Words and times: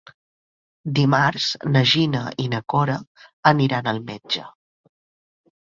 Dimarts 0.99 1.45
na 1.75 1.85
Gina 1.93 2.23
i 2.45 2.49
na 2.55 2.63
Cora 2.75 2.99
aniran 3.55 3.95
al 3.95 4.05
metge. 4.13 4.49